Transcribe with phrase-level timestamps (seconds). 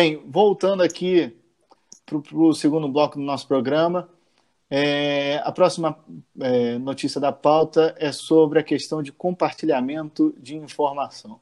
[0.00, 1.36] Bem, voltando aqui
[2.06, 4.08] para o segundo bloco do nosso programa,
[4.70, 5.98] é, a próxima
[6.40, 11.40] é, notícia da pauta é sobre a questão de compartilhamento de informação.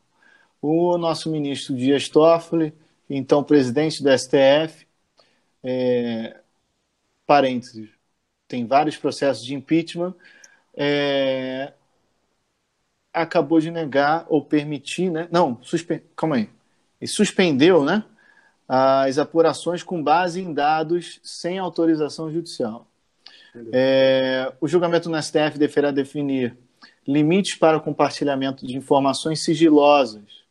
[0.62, 2.72] O nosso ministro Dias Toffoli,
[3.10, 4.86] então presidente do STF,
[5.62, 6.40] é,
[7.26, 7.90] parênteses,
[8.48, 10.14] tem vários processos de impeachment,
[10.74, 11.74] é,
[13.12, 15.28] acabou de negar ou permitir, né?
[15.30, 16.02] Não, suspe...
[16.16, 16.48] calma aí.
[16.98, 18.02] E suspendeu, né?
[18.68, 22.86] As apurações com base em dados sem autorização judicial.
[23.72, 26.56] É, o julgamento no STF deverá definir
[27.06, 30.44] limites para o compartilhamento de informações sigilosas.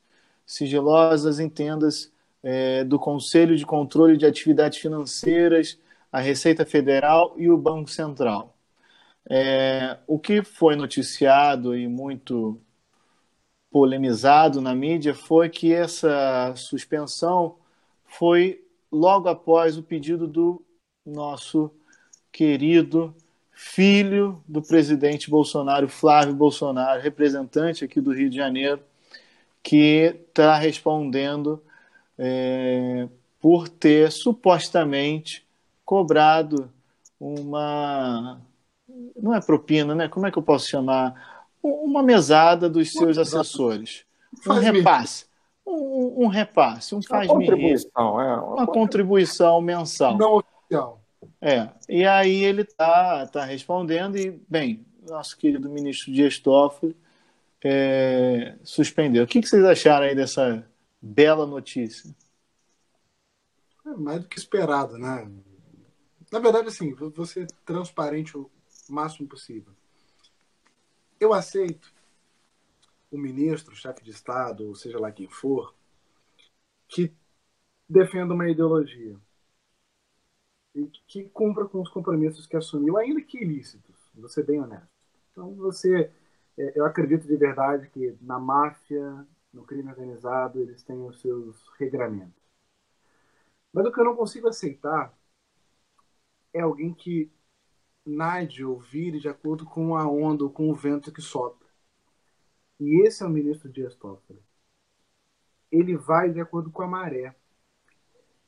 [0.46, 2.12] Sigilosas, entendas,
[2.42, 5.78] é, do Conselho de Controle de Atividades Financeiras,
[6.12, 8.56] a Receita Federal e o Banco Central.
[9.28, 12.62] É, o que foi noticiado e muito
[13.72, 17.58] polemizado na mídia foi que essa suspensão
[18.18, 20.64] foi logo após o pedido do
[21.06, 21.72] nosso
[22.32, 23.14] querido
[23.52, 28.82] filho do presidente Bolsonaro, Flávio Bolsonaro, representante aqui do Rio de Janeiro,
[29.64, 31.62] que está respondendo
[32.18, 33.08] é,
[33.40, 35.46] por ter supostamente
[35.84, 36.70] cobrado
[37.20, 38.42] uma.
[39.16, 40.08] Não é propina, né?
[40.08, 41.46] Como é que eu posso chamar?
[41.62, 44.04] Uma mesada dos seus assessores.
[44.48, 45.25] Um repasse.
[45.66, 47.74] Um, um repasse, um faz-me rir.
[47.74, 50.18] É, uma, uma contribuição mensal.
[50.18, 51.02] Não oficial.
[51.42, 56.96] É, e aí ele está tá respondendo e, bem, nosso querido ministro Dias Toffoli
[57.64, 59.24] é, suspendeu.
[59.24, 60.68] O que, que vocês acharam aí dessa
[61.02, 62.16] bela notícia?
[63.86, 65.28] É mais do que esperado, né?
[66.32, 68.50] Na verdade, assim, vou ser transparente o
[68.90, 69.74] máximo possível.
[71.20, 71.95] Eu aceito
[73.16, 75.74] o ministro, o chefe de Estado, ou seja lá quem for,
[76.88, 77.14] que
[77.90, 79.18] defenda uma ideologia
[80.76, 84.90] e que cumpra com os compromissos que assumiu, ainda que ilícitos, vou ser bem honesto.
[85.32, 86.12] Então, você,
[86.58, 91.70] é, eu acredito de verdade que na máfia, no crime organizado, eles têm os seus
[91.78, 92.44] regramentos.
[93.72, 95.14] Mas o que eu não consigo aceitar
[96.54, 97.32] é alguém que
[98.06, 101.65] nade ou vire de acordo com a onda ou com o vento que sopra.
[102.80, 104.42] E esse é o ministro Dias Toffoli.
[105.72, 107.36] Ele vai de acordo com a maré.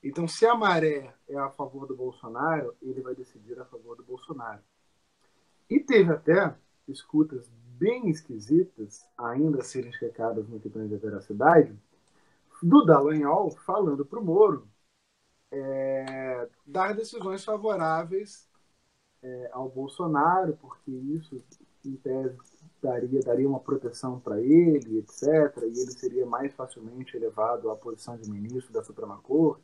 [0.03, 4.03] Então, se a maré é a favor do Bolsonaro, ele vai decidir a favor do
[4.03, 4.61] Bolsonaro.
[5.69, 6.55] E teve até
[6.87, 11.77] escutas bem esquisitas, ainda serem checadas no que tange a veracidade,
[12.61, 14.67] do Dallagnol falando para o Moro
[15.51, 18.49] é, dar decisões favoráveis
[19.21, 21.43] é, ao Bolsonaro, porque isso,
[21.85, 22.37] em tese,
[22.81, 28.17] daria, daria uma proteção para ele, etc., e ele seria mais facilmente elevado à posição
[28.17, 29.63] de ministro da Suprema Corte.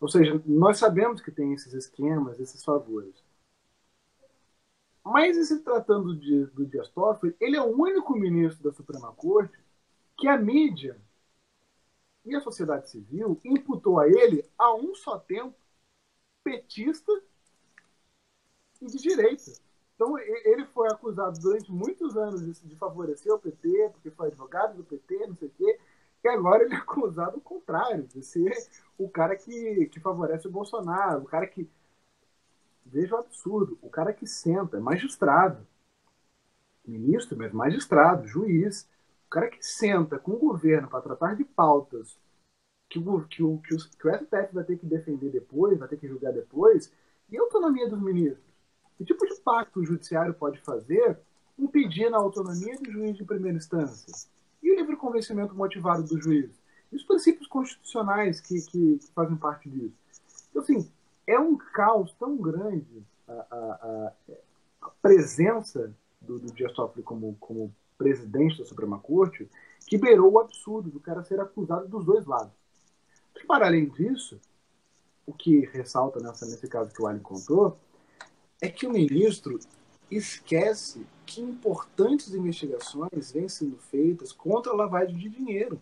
[0.00, 3.14] Ou seja, nós sabemos que tem esses esquemas, esses favores.
[5.04, 9.58] Mas, se tratando de, do Dias Toffoli, ele é o único ministro da Suprema Corte
[10.16, 10.96] que a mídia
[12.24, 15.56] e a sociedade civil imputou a ele, a um só tempo,
[16.44, 17.12] petista
[18.80, 19.52] e de direita.
[20.00, 24.82] Então, ele foi acusado durante muitos anos de, favorecer o PT, porque foi advogado do
[24.82, 25.78] PT, não sei o quê,
[26.24, 28.50] e agora ele é acusado o contrário, de ser
[28.96, 31.68] o cara que, que favorece o Bolsonaro, o cara que.
[32.86, 35.66] Veja o absurdo, o cara que senta, é magistrado,
[36.82, 38.88] ministro, mas magistrado, juiz,
[39.26, 42.18] o cara que senta com o governo para tratar de pautas
[42.88, 45.88] que o, que, o, que, o, que o STF vai ter que defender depois, vai
[45.88, 46.90] ter que julgar depois,
[47.28, 48.49] e a autonomia dos ministros?
[49.00, 51.18] Que tipo de pacto o judiciário pode fazer
[51.58, 54.12] impedindo a autonomia do juiz de primeira instância?
[54.62, 56.50] E o livre convencimento motivado do juiz?
[56.92, 59.94] E os princípios constitucionais que, que, que fazem parte disso?
[60.50, 60.86] Então, assim,
[61.26, 64.12] é um caos tão grande a, a, a,
[64.82, 69.48] a presença do, do Dias Toffoli como, como presidente da Suprema Corte
[69.86, 72.52] que beirou o absurdo do cara ser acusado dos dois lados.
[73.48, 74.38] Para além disso,
[75.24, 77.80] o que ressalta nessa, nesse caso que o Allen contou
[78.60, 79.58] é que o ministro
[80.10, 85.80] esquece que importantes investigações vêm sendo feitas contra a lavagem de dinheiro.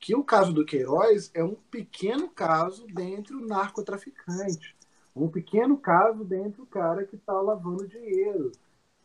[0.00, 4.74] Que o caso do Queiroz é um pequeno caso dentre o narcotraficante,
[5.14, 8.50] um pequeno caso dentre o cara que está lavando dinheiro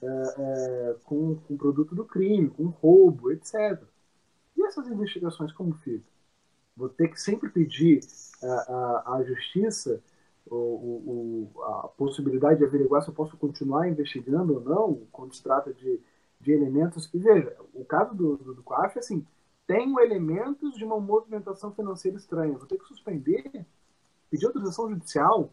[0.02, 3.82] é, é, com, com produto do crime, com roubo, etc.
[4.56, 6.18] E essas investigações como ficam?
[6.76, 8.00] Vou ter que sempre pedir
[8.42, 10.00] à justiça
[10.56, 15.44] o, o, a possibilidade de averiguar se eu posso continuar investigando ou não, quando se
[15.44, 16.00] trata de,
[16.40, 17.10] de elementos.
[17.14, 19.26] E veja, o caso do, do, do COAF, assim,
[19.66, 22.58] tenho elementos de uma movimentação financeira estranha.
[22.58, 23.66] Vou ter que suspender,
[24.30, 25.52] pedir autorização judicial,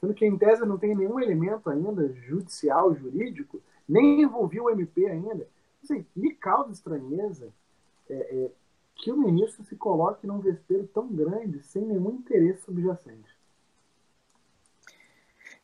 [0.00, 5.06] sendo que em tese não tem nenhum elemento ainda judicial, jurídico, nem envolveu o MP
[5.06, 5.46] ainda.
[5.82, 7.52] Assim, me causa estranheza
[8.08, 8.50] é, é,
[8.94, 13.41] que o ministro se coloque num vespeiro tão grande sem nenhum interesse subjacente.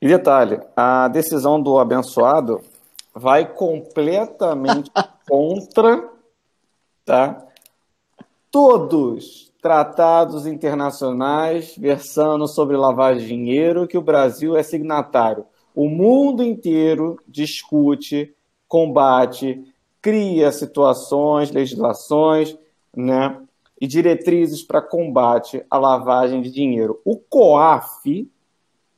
[0.01, 2.61] E detalhe, a decisão do abençoado
[3.13, 4.91] vai completamente
[5.29, 6.09] contra
[7.05, 7.45] tá?
[8.51, 15.45] todos tratados internacionais versando sobre lavagem de dinheiro que o Brasil é signatário.
[15.75, 18.35] O mundo inteiro discute,
[18.69, 19.65] combate,
[20.01, 22.57] cria situações, legislações,
[22.97, 23.41] né,
[23.81, 27.01] e diretrizes para combate à lavagem de dinheiro.
[27.05, 28.29] O COAF,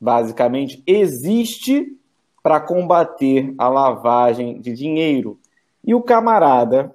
[0.00, 1.96] basicamente, existe
[2.42, 5.38] para combater a lavagem de dinheiro.
[5.84, 6.94] E o camarada,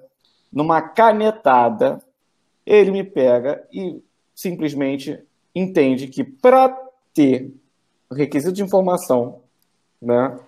[0.52, 2.02] numa canetada,
[2.64, 4.02] ele me pega e
[4.34, 5.18] simplesmente
[5.54, 6.76] entende que para
[7.14, 7.52] ter
[8.10, 9.40] requisito de informação
[10.02, 10.38] né,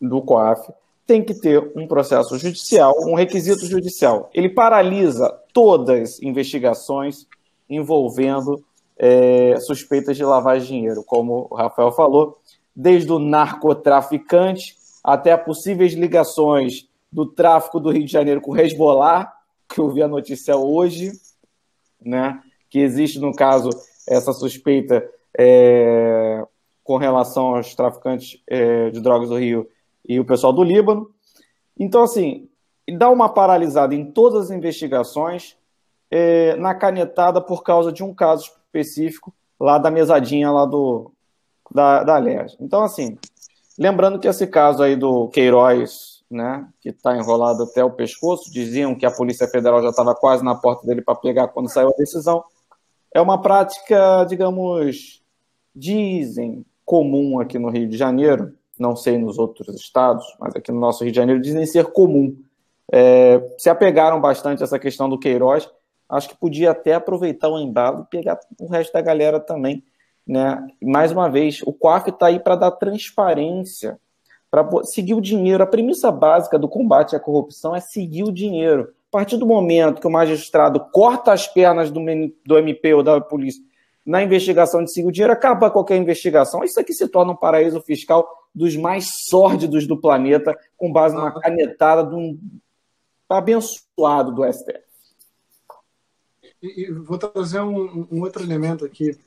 [0.00, 0.72] do COAF,
[1.06, 4.30] tem que ter um processo judicial, um requisito judicial.
[4.32, 7.26] Ele paralisa todas as investigações
[7.68, 8.64] envolvendo
[8.98, 12.38] é, suspeitas de de dinheiro, como o Rafael falou,
[12.74, 19.32] desde o narcotraficante até possíveis ligações do tráfico do Rio de Janeiro com o Hezbollah,
[19.68, 21.12] que eu vi a notícia hoje,
[22.00, 22.40] né,
[22.70, 23.70] que existe, no caso,
[24.08, 25.06] essa suspeita
[25.38, 26.44] é,
[26.82, 29.68] com relação aos traficantes é, de drogas do Rio
[30.06, 31.10] e o pessoal do Líbano.
[31.78, 32.48] Então, assim,
[32.96, 35.56] dá uma paralisada em todas as investigações
[36.10, 41.12] é, na canetada por causa de um caso específico lá da mesadinha lá do
[41.70, 42.56] da, da LERJ.
[42.60, 43.16] Então, assim,
[43.78, 48.94] lembrando que esse caso aí do Queiroz, né, que está enrolado até o pescoço, diziam
[48.94, 51.96] que a Polícia Federal já estava quase na porta dele para pegar quando saiu a
[51.96, 52.44] decisão,
[53.14, 55.22] é uma prática, digamos,
[55.74, 60.80] dizem, comum aqui no Rio de Janeiro, não sei nos outros estados, mas aqui no
[60.80, 62.36] nosso Rio de Janeiro dizem ser comum.
[62.90, 65.70] É, se apegaram bastante a essa questão do Queiroz,
[66.12, 69.82] acho que podia até aproveitar o embalo e pegar o resto da galera também.
[70.26, 70.66] Né?
[70.82, 73.98] Mais uma vez, o COAF está aí para dar transparência,
[74.50, 75.62] para seguir o dinheiro.
[75.62, 78.92] A premissa básica do combate à corrupção é seguir o dinheiro.
[79.08, 82.00] A partir do momento que o magistrado corta as pernas do,
[82.44, 83.62] do MP ou da polícia
[84.04, 86.64] na investigação de seguir o dinheiro, acaba qualquer investigação.
[86.64, 91.32] Isso aqui se torna um paraíso fiscal dos mais sórdidos do planeta, com base numa
[91.32, 92.38] canetada de um
[93.28, 94.91] abençoado do STF.
[96.62, 99.18] E, vou trazer um, um, outro elemento aqui.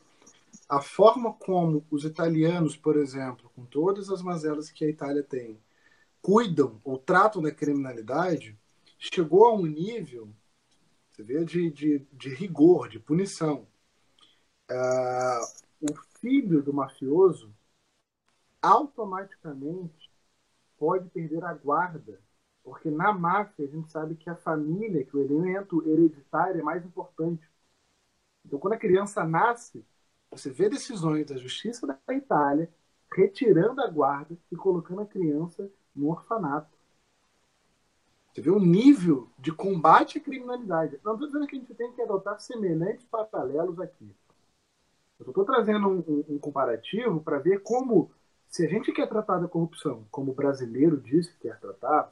[0.70, 5.60] A forma como os italianos, por exemplo, com todas as mazelas que a Itália tem,
[6.22, 8.58] cuidam ou tratam da criminalidade,
[8.98, 10.34] chegou a um nível,
[11.12, 13.68] você vê, de, de, de rigor, de punição.
[14.72, 17.54] Uh, o filho do mafioso
[18.62, 20.10] automaticamente
[20.78, 22.20] pode perder a guarda
[22.66, 26.84] porque na máfia a gente sabe que a família, que o elemento hereditário é mais
[26.84, 27.48] importante.
[28.44, 29.86] Então, quando a criança nasce,
[30.32, 32.68] você vê decisões da justiça da Itália
[33.16, 36.76] retirando a guarda e colocando a criança no orfanato.
[38.34, 41.00] Você vê o nível de combate à criminalidade.
[41.04, 44.12] Não estou dizendo que a gente tem que adotar semelhantes paralelos aqui.
[45.20, 48.12] Eu estou trazendo um, um, um comparativo para ver como,
[48.48, 52.12] se a gente quer tratar da corrupção como o brasileiro disse que quer tratar,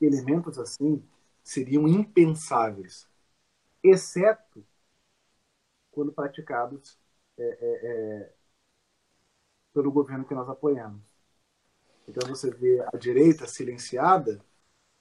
[0.00, 1.02] elementos assim
[1.42, 3.08] seriam impensáveis,
[3.82, 4.64] exceto
[5.90, 6.98] quando praticados
[7.36, 8.32] é, é, é,
[9.72, 11.00] pelo governo que nós apoiamos.
[12.08, 14.40] Então você vê a direita silenciada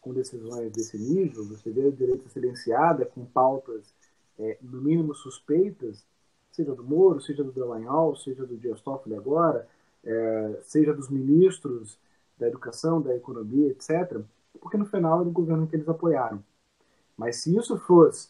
[0.01, 3.93] com decisões desse nível, você vê a direita silenciada com pautas
[4.37, 6.05] é, no mínimo suspeitas,
[6.51, 9.67] seja do Moro, seja do Dallagnol, seja do Dias Toffoli agora,
[10.03, 11.97] é, seja dos ministros
[12.37, 14.23] da educação, da economia, etc
[14.59, 16.43] porque no final era o governo que eles apoiaram.
[17.17, 18.29] Mas se isso fosse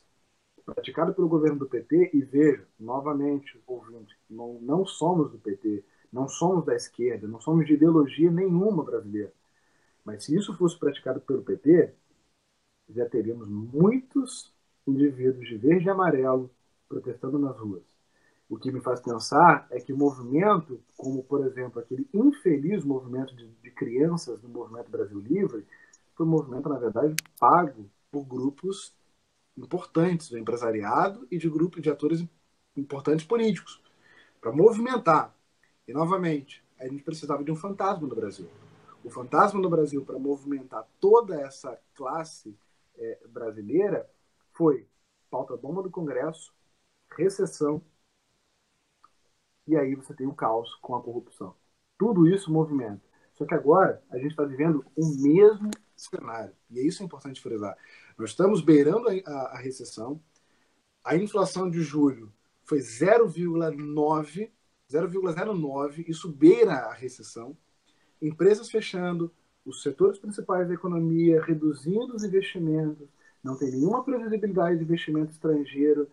[0.65, 6.27] praticado pelo governo do PT, e veja, novamente, ouvinte, não, não somos do PT, não
[6.27, 9.33] somos da esquerda, não somos de ideologia nenhuma brasileira.
[10.05, 11.93] Mas se isso fosse praticado pelo PT,
[12.89, 14.51] já teríamos muitos
[14.87, 16.49] indivíduos de verde e amarelo
[16.87, 17.83] protestando nas ruas.
[18.49, 23.47] O que me faz pensar é que movimento, como por exemplo aquele infeliz movimento de,
[23.47, 25.65] de crianças do Movimento Brasil Livre,
[26.19, 28.93] foi um movimento, na verdade, pago por grupos
[29.57, 32.25] importantes do empresariado e de grupos de atores
[32.75, 33.81] importantes políticos
[34.41, 35.33] para movimentar.
[35.87, 38.49] E, novamente, a gente precisava de um fantasma no Brasil.
[39.01, 42.53] O fantasma no Brasil para movimentar toda essa classe
[42.97, 44.05] é, brasileira
[44.51, 44.85] foi
[45.31, 46.53] pauta bomba do Congresso,
[47.15, 47.81] recessão,
[49.65, 51.55] e aí você tem o caos com a corrupção.
[51.97, 53.07] Tudo isso movimenta.
[53.35, 56.53] Só que agora a gente está vivendo o mesmo cenário.
[56.69, 57.77] E é isso é importante frisar.
[58.17, 60.21] Nós estamos beirando a, a, a recessão.
[61.03, 62.31] A inflação de julho
[62.63, 64.51] foi 0,9,
[64.91, 66.05] 0,09.
[66.07, 67.57] Isso beira a recessão.
[68.21, 69.31] Empresas fechando,
[69.65, 73.07] os setores principais da economia reduzindo os investimentos,
[73.43, 76.09] não tem nenhuma previsibilidade de investimento estrangeiro.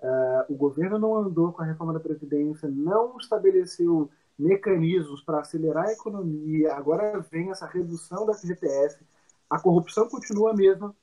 [0.00, 5.86] Uh, o governo não andou com a reforma da Previdência, não estabeleceu mecanismos para acelerar
[5.86, 6.74] a economia.
[6.74, 9.00] Agora vem essa redução da FGTS.
[9.48, 10.94] A corrupção continua a mesma.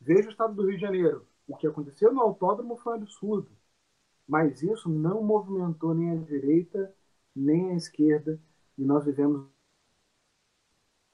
[0.00, 1.26] Veja o estado do Rio de Janeiro.
[1.46, 3.50] O que aconteceu no autódromo foi um absurdo.
[4.26, 6.94] Mas isso não movimentou nem a direita,
[7.34, 8.40] nem a esquerda.
[8.76, 9.46] E nós vivemos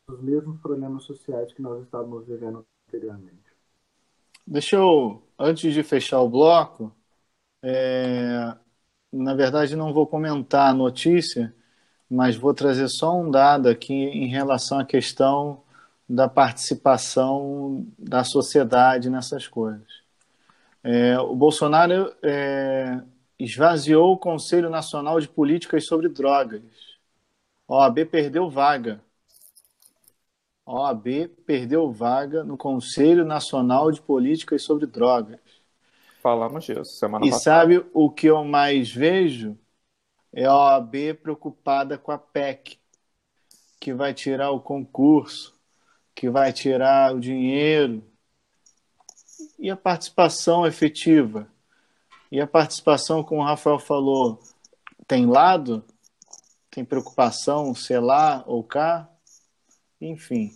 [0.08, 3.50] os mesmos problemas sociais que nós estávamos vivendo anteriormente.
[4.46, 6.92] Deixa eu, antes de fechar o bloco,
[7.62, 8.56] é,
[9.12, 11.54] na verdade não vou comentar a notícia,
[12.08, 15.62] mas vou trazer só um dado aqui em relação à questão
[16.10, 20.02] da participação da sociedade nessas coisas.
[20.82, 23.00] É, o Bolsonaro é,
[23.38, 26.62] esvaziou o Conselho Nacional de Políticas sobre Drogas.
[27.68, 29.00] A OAB perdeu vaga.
[30.66, 35.38] A OAB perdeu vaga no Conselho Nacional de Políticas sobre Drogas.
[36.20, 37.72] Falamos disso semana e passada.
[37.72, 39.56] E sabe o que eu mais vejo?
[40.32, 42.80] É a OAB preocupada com a PEC,
[43.78, 45.59] que vai tirar o concurso,
[46.20, 48.04] que vai tirar o dinheiro.
[49.58, 51.48] E a participação efetiva?
[52.30, 54.38] E a participação, como o Rafael falou,
[55.08, 55.82] tem lado?
[56.70, 59.08] Tem preocupação, sei lá ou cá?
[59.98, 60.52] Enfim,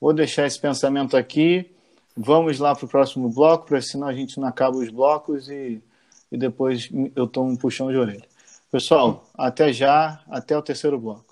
[0.00, 1.72] vou deixar esse pensamento aqui.
[2.16, 5.80] Vamos lá para o próximo bloco, porque senão a gente não acaba os blocos e,
[6.32, 8.26] e depois eu tomo um puxão de orelha.
[8.68, 11.27] Pessoal, até já, até o terceiro bloco.